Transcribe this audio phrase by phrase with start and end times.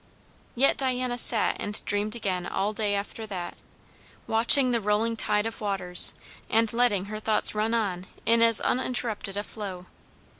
[0.55, 3.55] Yet Diana sat and dreamed again all day after that,
[4.25, 6.15] watching the rolling tide of waters,
[6.49, 9.85] and letting her thoughts run on in as uninterrupted a flow.